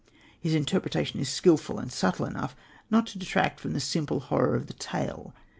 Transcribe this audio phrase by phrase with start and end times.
[0.39, 2.55] His interpretation is skilful and subtle enough
[2.89, 5.35] not to detract from the simple horror of the tale.